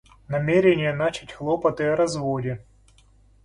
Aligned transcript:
Намерение 0.29 0.93
начать 0.95 1.31
хлопоты 1.31 1.83
о 1.83 1.95
разводе. 1.95 2.65